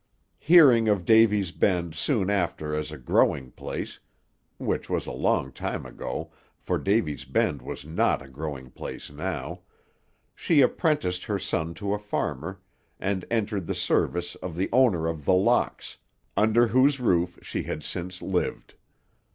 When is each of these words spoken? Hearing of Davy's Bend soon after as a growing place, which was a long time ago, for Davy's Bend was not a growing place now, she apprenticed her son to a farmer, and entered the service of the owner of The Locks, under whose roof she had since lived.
Hearing 0.39 0.87
of 0.87 1.05
Davy's 1.05 1.51
Bend 1.51 1.93
soon 1.93 2.31
after 2.31 2.73
as 2.73 2.91
a 2.91 2.97
growing 2.97 3.51
place, 3.51 3.99
which 4.57 4.89
was 4.89 5.05
a 5.05 5.11
long 5.11 5.51
time 5.51 5.85
ago, 5.85 6.31
for 6.57 6.79
Davy's 6.79 7.23
Bend 7.23 7.61
was 7.61 7.85
not 7.85 8.19
a 8.19 8.27
growing 8.27 8.71
place 8.71 9.11
now, 9.11 9.59
she 10.33 10.61
apprenticed 10.61 11.25
her 11.25 11.37
son 11.37 11.75
to 11.75 11.93
a 11.93 11.99
farmer, 11.99 12.59
and 12.99 13.25
entered 13.29 13.67
the 13.67 13.75
service 13.75 14.33
of 14.37 14.55
the 14.55 14.69
owner 14.73 15.05
of 15.05 15.23
The 15.23 15.35
Locks, 15.35 15.99
under 16.35 16.65
whose 16.65 16.99
roof 16.99 17.37
she 17.43 17.61
had 17.61 17.83
since 17.83 18.23
lived. 18.23 18.73